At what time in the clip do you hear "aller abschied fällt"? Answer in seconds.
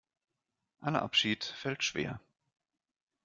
0.79-1.83